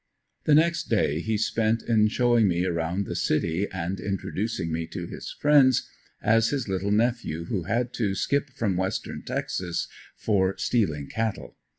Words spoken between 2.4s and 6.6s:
me around the city and introducing me to his friends as